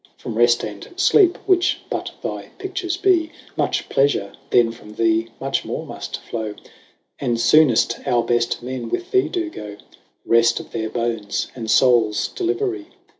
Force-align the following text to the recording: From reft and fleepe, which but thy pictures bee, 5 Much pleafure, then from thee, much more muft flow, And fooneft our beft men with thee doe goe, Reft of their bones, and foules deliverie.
From 0.17 0.33
reft 0.33 0.63
and 0.63 0.81
fleepe, 0.97 1.37
which 1.45 1.81
but 1.91 2.09
thy 2.23 2.47
pictures 2.57 2.97
bee, 2.97 3.27
5 3.55 3.57
Much 3.59 3.87
pleafure, 3.87 4.31
then 4.49 4.71
from 4.71 4.95
thee, 4.95 5.27
much 5.39 5.63
more 5.63 5.85
muft 5.85 6.17
flow, 6.17 6.55
And 7.19 7.37
fooneft 7.37 8.07
our 8.07 8.23
beft 8.23 8.63
men 8.63 8.89
with 8.89 9.11
thee 9.11 9.29
doe 9.29 9.49
goe, 9.51 9.77
Reft 10.25 10.59
of 10.59 10.71
their 10.71 10.89
bones, 10.89 11.49
and 11.55 11.67
foules 11.67 12.29
deliverie. 12.33 12.87